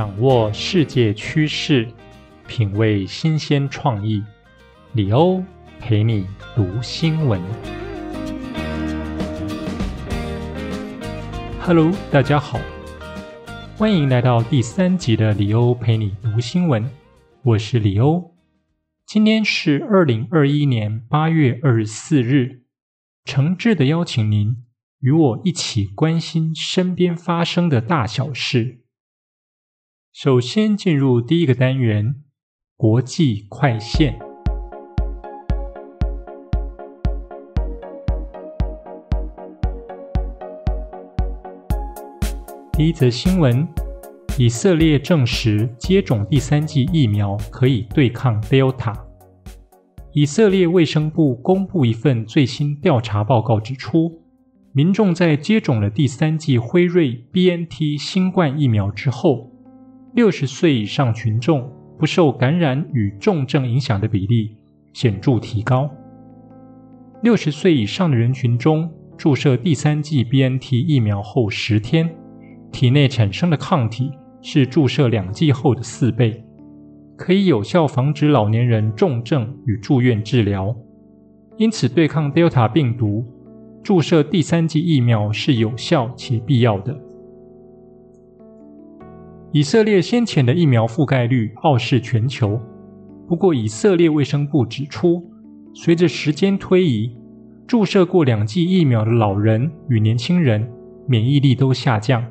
[0.00, 1.86] 掌握世界趋势，
[2.48, 4.24] 品味新鲜创意。
[4.94, 5.44] 李欧
[5.78, 6.26] 陪你
[6.56, 7.38] 读新闻。
[11.60, 12.58] Hello，大家好，
[13.76, 16.90] 欢迎来到第三集的李欧陪你读新闻。
[17.42, 18.34] 我是李欧，
[19.04, 22.62] 今天是二零二一年八月二十四日，
[23.26, 24.64] 诚挚的邀请您
[25.00, 28.78] 与我一起关心身边发生的大小事。
[30.12, 32.16] 首先进入第一个单元——
[32.76, 34.18] 国际快线。
[42.72, 43.66] 第一则新闻：
[44.36, 48.92] 以色列证实接种第三剂疫苗可以对抗 Delta。
[50.12, 54.20] 以色列卫生部公布一份最新调查报告，指出，
[54.72, 59.49] 民众在接种了第三剂辉瑞 BNT 新冠疫苗之后，
[60.12, 64.56] 六十岁以上群众不受感染与重症影响的比例
[64.92, 65.88] 显著提高。
[67.22, 72.12] 六十岁以上的人群中，注射第三剂 BNT 疫苗后十天，
[72.72, 74.10] 体内产生的抗体
[74.42, 76.42] 是注射两剂后的四倍，
[77.16, 80.74] 可以有效防止老年人重症与住院治疗。
[81.56, 83.24] 因此，对抗 Delta 病毒，
[83.84, 86.98] 注射第三剂疫苗是有效且必要的。
[89.52, 92.60] 以色列先前的疫苗覆盖率傲视全球，
[93.26, 95.28] 不过以色列卫生部指出，
[95.74, 97.10] 随着时间推移，
[97.66, 100.64] 注射过两剂疫苗的老人与年轻人
[101.08, 102.24] 免疫力都下降，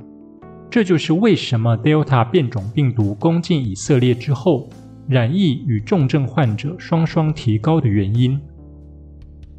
[0.69, 4.69] 这就是为什么 Delta 变种病毒攻进以色列之后，
[5.09, 8.39] 染疫与重症患者双双提高的原因。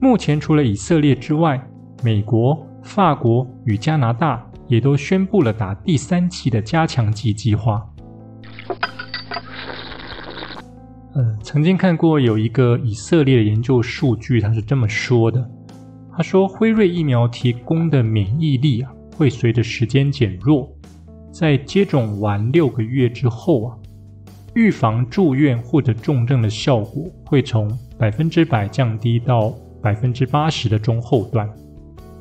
[0.00, 1.62] 目前除了以色列之外，
[2.02, 4.49] 美国、法国与加拿大。
[4.70, 7.84] 也都宣布了打第三期的加强剂计划。
[11.12, 15.50] 呃，曾经看过有一个以色列的研究数据，他是这么说的：
[16.16, 20.72] 他说，辉瑞疫苗提供的免疫力啊，会随着时间减弱，
[21.32, 23.76] 在接种完六个月之后啊，
[24.54, 29.52] 预防住院或者重症的效果会从百分之百降低到
[29.82, 31.50] 百分之八十的中后段，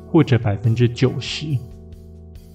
[0.08, 1.46] 或者百分之九十。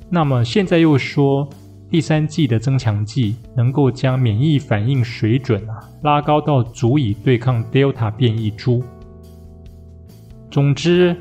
[0.10, 1.50] 那么现在又说
[1.90, 8.84] 第三季的增强剂能够将免疫反应水准啊拉高到足以对抗 Delta 变异株。
[10.52, 11.16] 总之，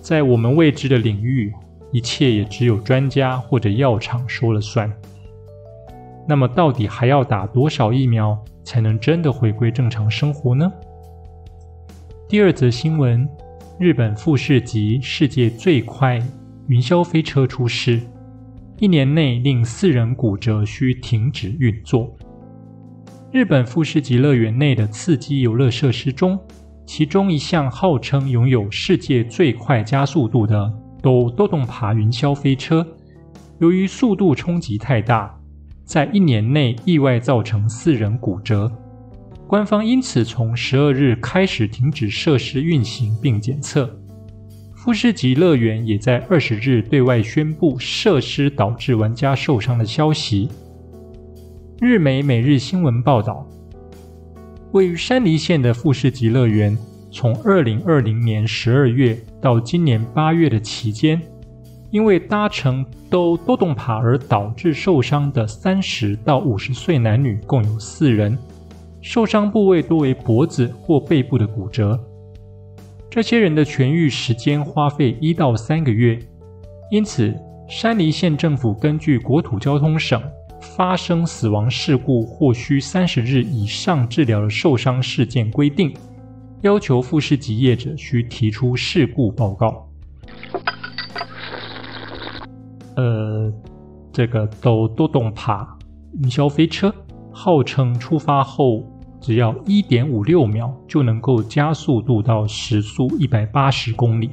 [0.00, 1.52] 在我们未知的领域，
[1.92, 4.90] 一切也只有专家或者药厂说了算。
[6.26, 10.72] 那么，到底还要打多少疫苗才能真的回归正常生活呢？
[12.28, 13.28] 第二则新闻：
[13.78, 16.22] 日本富士急世界最快。
[16.66, 18.00] 云霄飞车出事，
[18.78, 22.16] 一年内令四人骨折，需停止运作。
[23.30, 26.38] 日本富士急乐园内的刺激游乐设施中，
[26.86, 30.72] 其中一项号称拥有世界最快加速度的
[31.02, 32.86] 都都动爬云霄飞车，
[33.58, 35.38] 由于速度冲击太大，
[35.84, 38.72] 在一年内意外造成四人骨折。
[39.46, 44.00] 官方因此从十二日开始停止设施运行并检测。
[44.84, 50.46] 富士急乐园也在二十日对外宣布设施导致玩家受伤的消息。
[51.80, 53.48] 日媒《每日新闻》报道，
[54.72, 56.76] 位于山梨县的富士急乐园，
[57.10, 61.18] 从二零二零年十二月到今年八月的期间，
[61.90, 68.36] 因为搭乘都多动爬而导致受伤的三十到五十岁男女共有四人，
[69.00, 71.98] 受伤部位多为脖子或背部的骨折。
[73.14, 76.18] 这些人的痊愈时间花费一到三个月，
[76.90, 77.32] 因此
[77.68, 80.20] 山梨县政府根据国土交通省
[80.60, 85.94] 发生死亡事故或需三十日以上治疗的受伤事件规定，
[86.62, 89.88] 要求富士急业者需提出事故报告。
[92.96, 93.52] 呃，
[94.12, 95.78] 这个都多动爬
[96.20, 96.92] 云霄飞车，
[97.30, 98.82] 号称出发后。
[99.24, 104.28] 只要一点五六秒就能够加速度到时速一百八十公里，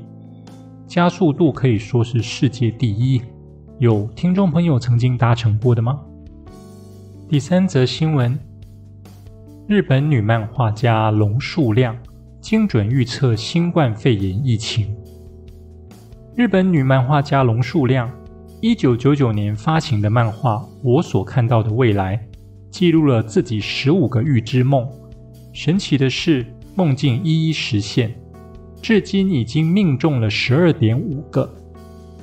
[0.86, 3.22] 加速度可以说是世界第一。
[3.80, 6.02] 有听众朋友曾经搭乘过的吗？
[7.30, 8.38] 第三则新闻：
[9.66, 11.96] 日本女漫画家龙树亮
[12.42, 14.94] 精准预测新冠肺炎疫情。
[16.36, 18.12] 日本女漫画家龙树亮
[18.60, 22.18] 一九九九年发行的漫画《我所看到的未来》。
[22.72, 24.88] 记录了自己十五个预知梦，
[25.52, 28.16] 神奇的是，梦境一一实现，
[28.82, 31.54] 至今已经命中了十二点五个，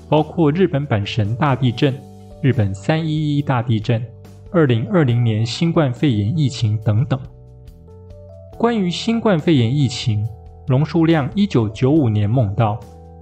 [0.08, 1.94] 包括日本阪神大地震、
[2.42, 4.02] 日本三一一大地震、
[4.50, 7.20] 二零二零年新冠肺炎疫情等等。
[8.56, 10.26] 关于新冠肺炎疫情，
[10.68, 12.80] 龙树亮一九九五年梦到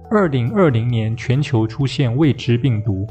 [0.09, 3.05] 二零二零年全球出现未知病毒，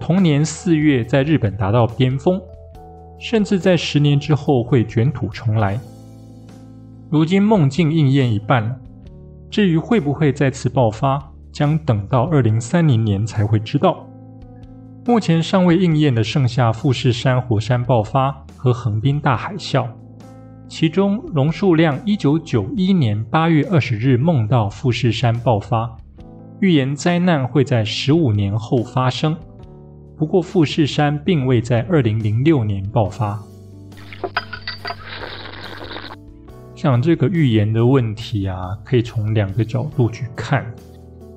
[0.00, 2.40] 同年四月在日本达到巅峰，
[3.20, 5.78] 甚至在十年之后会卷土重来。
[7.10, 8.76] 如今梦境应验一半了，
[9.50, 11.22] 至于会不会再次爆发？
[11.52, 14.06] 将等到二零三零年才会知道。
[15.04, 19.86] 目前尚未应验的剩下富士山火山爆发和横滨大海啸。
[20.68, 25.96] 其中，龙树亮一九九一年八月二十日梦到富士山爆发，
[26.60, 29.36] 预言灾难会在十五年后发生。
[30.20, 33.42] 不过，富士山并未在二零零六年爆发。
[36.74, 40.62] 像这个预言的问题啊，可以从两个角度去看。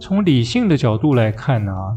[0.01, 1.95] 从理性的角度来看啊，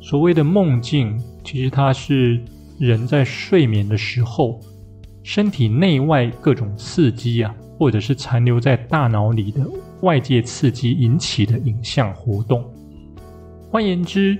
[0.00, 2.42] 所谓的梦境，其实它是
[2.78, 4.58] 人在睡眠的时候，
[5.22, 9.60] 身体内外各种刺激啊，或者是残留在大脑里的
[10.00, 12.64] 外界刺激引起的影像活动。
[13.70, 14.38] 换言之，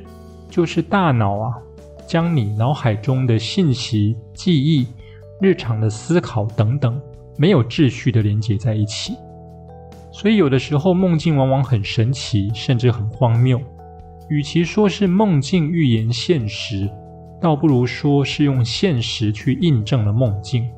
[0.48, 1.52] 就是大脑啊，
[2.06, 4.86] 将你脑海中的信息、记忆、
[5.40, 7.00] 日常的思考等等，
[7.36, 9.14] 没有秩序的连接在一起。
[10.12, 13.60] 所以，有的时候梦境往往很神奇，甚至很荒谬。
[14.28, 16.88] 与其说是梦境预言现实，
[17.40, 20.68] 倒不如说是用现实去印证了梦境。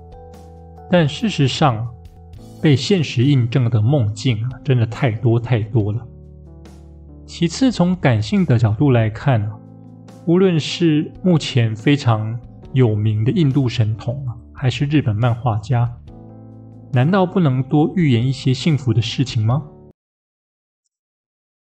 [0.91, 1.87] 但事实上，
[2.63, 6.01] 被现实印证的梦境啊，真的太多太多了。
[7.27, 9.51] 其次，从感性的角度来看
[10.27, 12.41] 无论是目前非常
[12.73, 15.99] 有名的印度神童啊，还是日本漫画家。
[16.95, 19.69] 难道不能多预言一些幸福的事情吗？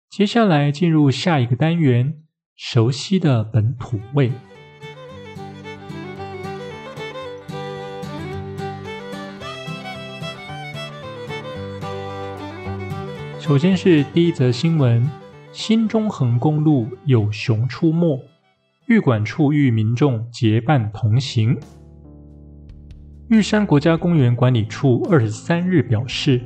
[0.09, 2.19] 接下来进入下一个单元，
[2.55, 4.31] 熟悉的本土味。
[13.41, 15.05] 首先是第一则新闻：
[15.51, 18.17] 新中横公路有熊出没，
[18.87, 21.57] 玉管处与民众结伴同行。
[23.29, 26.41] 玉山国家公园管理处二十三日表示，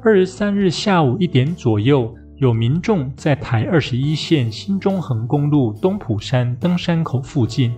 [0.00, 7.72] 二十三日下午一点左右，有民众在台二十一线新中横公路东浦山登山口附近，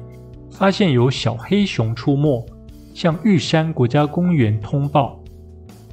[0.50, 2.44] 发现有小黑熊出没，
[2.92, 5.18] 向玉山国家公园通报。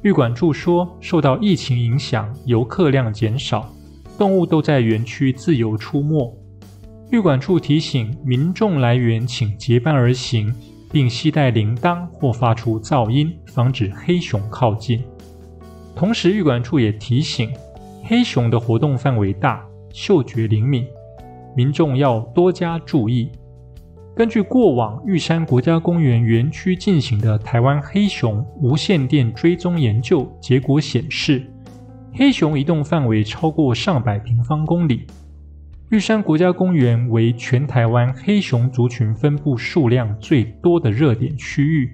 [0.02, 3.72] 玉管处说，受到疫情影响，游客量减少，
[4.18, 6.38] 动物都在园区自由出没。
[7.12, 10.52] 玉管处提醒民众来园，请结伴而行。
[10.90, 15.02] 并携带铃铛或发出噪音，防止黑熊靠近。
[15.96, 17.50] 同时，玉管处也提醒，
[18.04, 20.86] 黑熊的活动范围大，嗅觉灵敏，
[21.56, 23.30] 民众要多加注意。
[24.14, 31.42] 根据过往玉山国家公园园区进行的台湾黑熊无线电追踪研究结果显示，
[32.12, 35.06] 黑熊移动范围超过上百平方公里。
[35.92, 41.92] 玉山国家公园为全台湾黑熊族群分布数量最多的热点区域，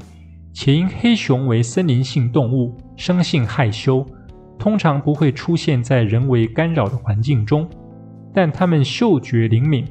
[0.53, 4.07] 且因黑熊为森林性动物，生性害羞，
[4.57, 7.69] 通常不会出现在人为干扰的环境中。
[8.33, 9.85] 但它们嗅觉灵敏，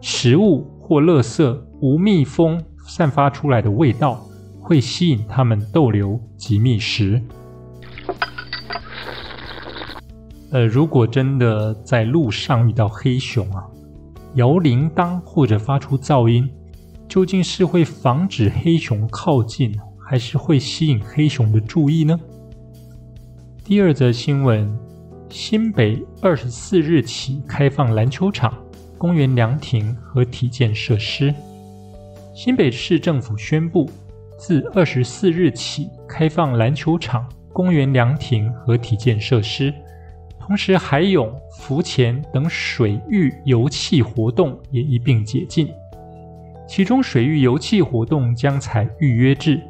[0.00, 4.26] 食物或垃圾无蜜蜂散发出来的味道，
[4.58, 7.22] 会吸引它们逗留及觅食。
[10.50, 13.62] 呃，如果真的在路上遇到黑熊啊，
[14.34, 16.48] 摇铃铛或者发出噪音，
[17.06, 22.18] 究竟是会防止黑熊靠近，还是会吸引黑熊的注意呢？
[23.62, 24.74] 第二则新闻：
[25.28, 28.54] 新北二十四日起开放篮球场、
[28.96, 31.34] 公园凉亭和体健设施。
[32.34, 33.90] 新北市政府宣布，
[34.38, 39.74] 自二十四日起开放篮球场、公园凉亭和体健设施。
[40.48, 45.68] 同时，海泳、浮潜等水域游憩活动也一并解禁。
[46.66, 49.60] 其中，水域游憩活动将采预约制，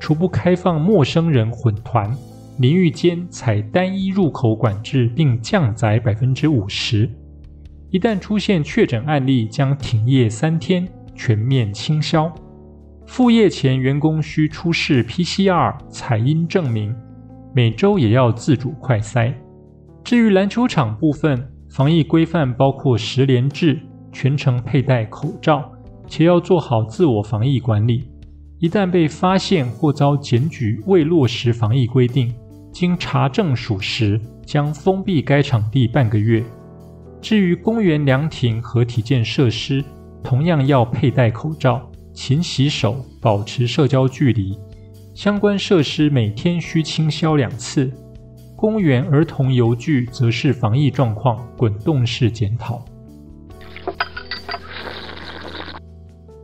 [0.00, 2.10] 除不开放陌生人混团，
[2.56, 7.06] 淋浴间采单一入口管制，并降载百分之五十。
[7.90, 12.32] 一旦出现确诊案例，将停业三天，全面清消。
[13.04, 16.96] 复业前，员工需出示 PCR 采阴证明，
[17.54, 19.34] 每周也要自主快筛。
[20.04, 23.78] 至于篮球场部分，防疫规范包括十连制，
[24.12, 25.70] 全程佩戴口罩，
[26.06, 28.04] 且要做好自我防疫管理。
[28.58, 32.34] 一旦被发现或遭检举未落实防疫规定，
[32.72, 36.42] 经查证属实，将封闭该场地半个月。
[37.20, 39.84] 至于公园凉亭和体健设施，
[40.22, 44.58] 同样要佩戴口罩，勤洗手，保持社交距离。
[45.14, 47.92] 相关设施每天需清消两次。
[48.62, 52.80] 公园儿童游具则是防疫状况滚动式检讨。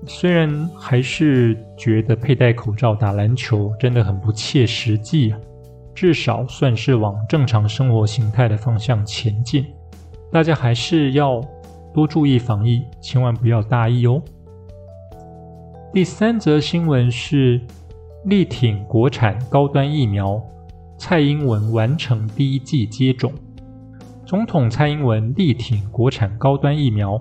[0.05, 5.39] 虽然还是觉得佩戴口罩打篮球真的很不切实际啊，
[5.95, 9.65] 至少算是往正常生活形态的方向前进。
[10.33, 11.41] 大家还是要
[11.95, 14.21] 多注意防疫，千万不要大意哦。
[15.93, 17.61] 第三则新闻是
[18.25, 20.45] 力挺国产高端疫苗。
[20.99, 23.33] 蔡英文完成第一剂接种，
[24.27, 27.19] 总统蔡英文力挺国产高端疫苗。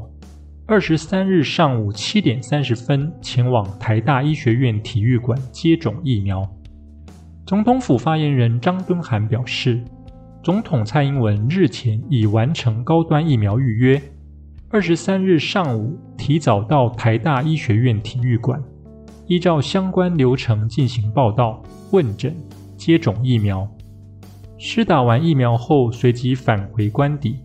[0.66, 6.44] 二十三日上午七点三十分前往台大医学院体育馆接种疫苗。
[7.46, 9.82] 总统府发言人张敦涵表示，
[10.42, 14.02] 总统蔡英文日前已完成高端疫苗预约，
[14.70, 18.60] 二十三日上午提早到台大医学院体育馆，
[19.28, 22.36] 依照相关流程进行报到、问诊。
[22.88, 23.70] 接种疫苗，
[24.58, 27.36] 施打完疫苗后，随即返回官邸，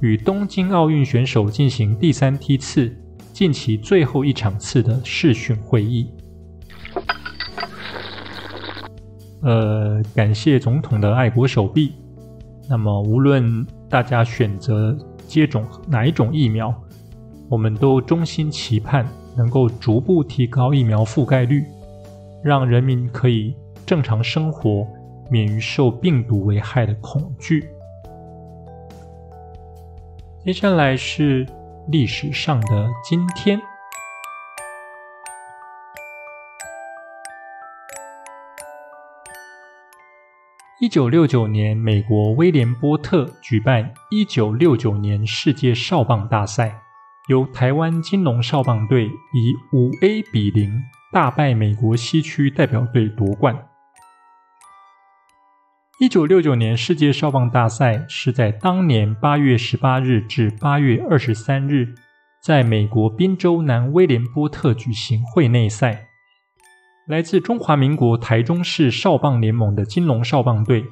[0.00, 2.92] 与东京奥运选手进行第三梯次、
[3.32, 6.10] 近期最后一场次的视讯会议。
[9.42, 11.92] 呃，感谢总统的爱国手臂。
[12.68, 16.74] 那么，无论大家选择接种哪一种疫苗，
[17.48, 21.62] 我们都衷心期盼能够逐步提高疫苗覆盖率，
[22.42, 23.54] 让人民可以。
[23.88, 24.86] 正常生活，
[25.30, 27.66] 免于受病毒危害的恐惧。
[30.44, 31.46] 接下来是
[31.90, 33.58] 历史上的今天。
[40.82, 46.78] 一九六九年，美国威廉波特举办一九六九年世界少棒大赛，
[47.30, 50.70] 由台湾金龙少棒队以五 A 比零
[51.10, 53.67] 大败美国西区代表队夺冠。
[56.00, 61.92] 一九六九年世界少棒大赛是在当年八月十八日至八月二十三日，
[62.40, 66.06] 在美国宾州南威廉波特举行会内赛。
[67.08, 70.84] 来自中华民国台中市少棒联盟的金龙少棒队，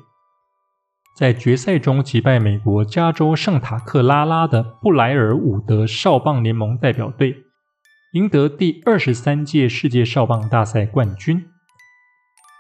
[1.16, 7.44] 在决赛中击败美国加州圣塔克拉拉的布莱尔伍德少棒联盟代表队，
[8.14, 11.46] 赢得第二十三届世界少棒大赛冠军。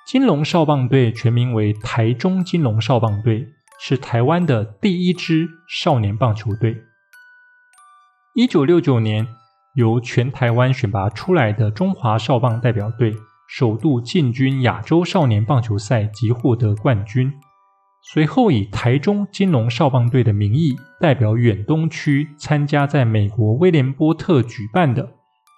[0.06, 3.44] 金龙少棒队全名为台中金龙少棒队，
[3.80, 6.76] 是台湾的第一支少年棒球队。
[8.36, 9.26] 一九六九年，
[9.74, 13.16] 由全台湾选拔出来的中华少棒代表队，
[13.48, 17.32] 首度进军亚洲少年棒球赛及获得冠军。
[18.12, 25.14] 随后以台中金龙少棒队的名义，代表远东区参加在美国威廉波特举办的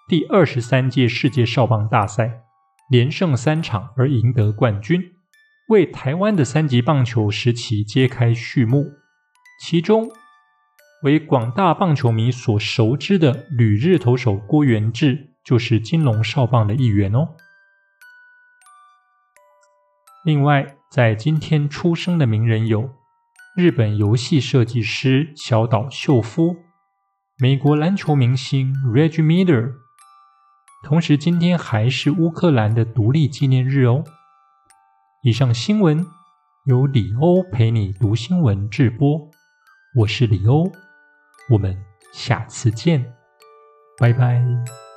[0.09, 2.48] 第二十三届世界少棒大赛。
[2.89, 5.13] 连胜三场而赢得冠军，
[5.69, 8.87] 为台湾的三级棒球时期揭开序幕。
[9.61, 10.11] 其中，
[11.03, 17.37] 为广大棒球迷所熟知的旅日投手郭元志，就是金龙少棒的一员哦。
[20.25, 22.91] 另外，在今天出生的名人有
[23.57, 26.57] 日本游戏设计师小岛秀夫、
[27.39, 29.88] 美国篮球明星 Reggie Miller。
[30.83, 34.05] 同时，今天还是乌克兰的独立纪念日哦。
[35.23, 36.07] 以上新闻
[36.65, 39.29] 由李欧陪你读新闻直播，
[39.97, 40.71] 我是李欧，
[41.51, 41.77] 我们
[42.13, 43.13] 下次见，
[43.99, 44.88] 拜拜。